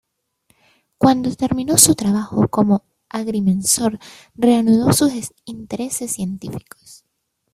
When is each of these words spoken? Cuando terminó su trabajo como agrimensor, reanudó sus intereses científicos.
Cuando 0.97 1.29
terminó 1.35 1.77
su 1.77 1.93
trabajo 1.93 2.47
como 2.47 2.83
agrimensor, 3.07 3.99
reanudó 4.33 4.93
sus 4.93 5.13
intereses 5.45 6.13
científicos. 6.13 7.05